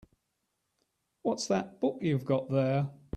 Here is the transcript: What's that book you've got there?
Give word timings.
What's 1.21 1.45
that 1.49 1.79
book 1.79 1.99
you've 2.01 2.25
got 2.25 2.49
there? 2.49 2.89